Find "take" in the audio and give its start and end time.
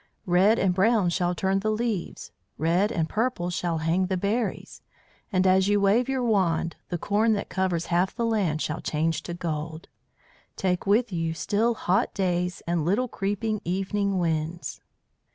10.55-10.87